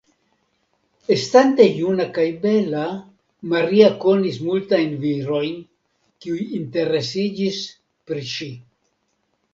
Estante 1.15 1.67
juna 1.79 2.07
kaj 2.15 2.23
bela 2.45 2.85
Maria 3.51 3.91
konis 4.05 4.39
multajn 4.47 4.95
virojn 5.05 5.61
kiuj 6.25 6.43
interesiĝis 6.61 7.61
pri 8.09 8.27
ŝi. 8.35 8.49